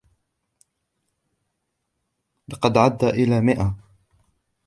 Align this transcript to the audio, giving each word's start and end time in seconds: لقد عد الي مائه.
لقد 2.49 2.77
عد 2.77 3.03
الي 3.03 3.41
مائه. 3.41 3.75